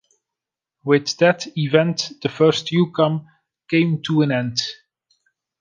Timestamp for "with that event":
0.83-2.13